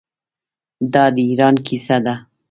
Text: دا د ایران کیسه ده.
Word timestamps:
دا 0.93 1.03
د 1.15 1.17
ایران 1.29 1.55
کیسه 1.67 1.97
ده. 2.05 2.15